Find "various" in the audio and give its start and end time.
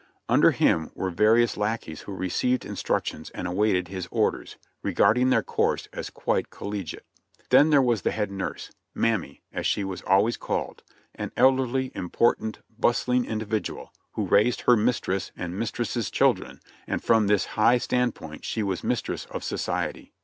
1.11-1.55